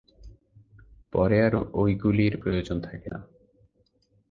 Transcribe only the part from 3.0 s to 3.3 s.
না।